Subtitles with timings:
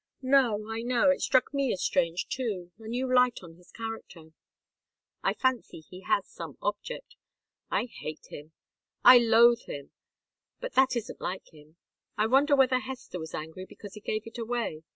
[0.23, 1.11] "No I know.
[1.11, 2.71] It struck me as strange, too.
[2.79, 4.31] A new light on his character."
[5.21, 7.15] "I fancy he has some object.
[7.69, 8.51] I hate him
[9.05, 9.91] I loathe him!
[10.59, 11.77] But that isn't like him.
[12.17, 14.81] I wonder whether Hester was angry because he gave it away.